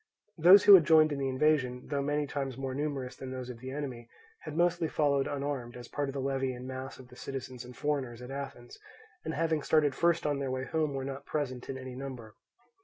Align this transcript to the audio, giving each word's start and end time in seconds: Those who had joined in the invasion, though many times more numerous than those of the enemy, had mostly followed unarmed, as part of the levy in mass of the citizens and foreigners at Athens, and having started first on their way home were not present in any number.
Those 0.39 0.63
who 0.63 0.73
had 0.73 0.83
joined 0.83 1.11
in 1.11 1.19
the 1.19 1.29
invasion, 1.29 1.85
though 1.91 2.01
many 2.01 2.25
times 2.25 2.57
more 2.57 2.73
numerous 2.73 3.15
than 3.15 3.29
those 3.29 3.51
of 3.51 3.59
the 3.59 3.69
enemy, 3.69 4.09
had 4.39 4.57
mostly 4.57 4.87
followed 4.87 5.27
unarmed, 5.27 5.77
as 5.77 5.87
part 5.87 6.09
of 6.09 6.13
the 6.13 6.19
levy 6.19 6.55
in 6.55 6.65
mass 6.65 6.97
of 6.97 7.09
the 7.09 7.15
citizens 7.15 7.63
and 7.63 7.77
foreigners 7.77 8.19
at 8.19 8.31
Athens, 8.31 8.79
and 9.23 9.35
having 9.35 9.61
started 9.61 9.93
first 9.93 10.25
on 10.25 10.39
their 10.39 10.49
way 10.49 10.63
home 10.65 10.95
were 10.95 11.05
not 11.05 11.27
present 11.27 11.69
in 11.69 11.77
any 11.77 11.93
number. 11.95 12.33